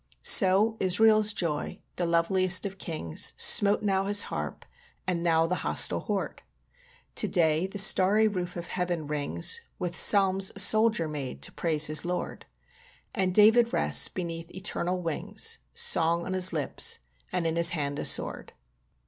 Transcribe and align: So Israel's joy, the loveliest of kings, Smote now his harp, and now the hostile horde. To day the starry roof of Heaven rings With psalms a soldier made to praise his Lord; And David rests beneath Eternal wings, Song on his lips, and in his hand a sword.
So 0.23 0.77
Israel's 0.79 1.31
joy, 1.31 1.79
the 1.97 2.07
loveliest 2.07 2.65
of 2.65 2.79
kings, 2.79 3.33
Smote 3.37 3.83
now 3.83 4.05
his 4.05 4.23
harp, 4.33 4.65
and 5.05 5.21
now 5.21 5.45
the 5.45 5.61
hostile 5.61 5.99
horde. 5.99 6.41
To 7.13 7.27
day 7.27 7.67
the 7.67 7.77
starry 7.77 8.27
roof 8.27 8.55
of 8.55 8.69
Heaven 8.69 9.05
rings 9.05 9.61
With 9.77 9.95
psalms 9.95 10.51
a 10.55 10.59
soldier 10.59 11.07
made 11.07 11.43
to 11.43 11.51
praise 11.51 11.85
his 11.85 12.03
Lord; 12.03 12.47
And 13.13 13.31
David 13.31 13.73
rests 13.73 14.09
beneath 14.09 14.49
Eternal 14.49 15.03
wings, 15.03 15.59
Song 15.75 16.25
on 16.25 16.33
his 16.33 16.51
lips, 16.51 16.97
and 17.31 17.45
in 17.45 17.55
his 17.55 17.69
hand 17.77 17.99
a 17.99 18.05
sword. 18.05 18.53